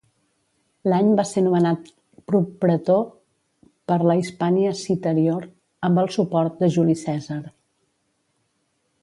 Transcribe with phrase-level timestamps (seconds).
[0.91, 1.91] L'any va ser nomenat
[2.31, 3.03] propretor
[3.91, 5.47] per la Hispània Citerior,
[5.91, 7.41] amb el suport de Juli Cèsar.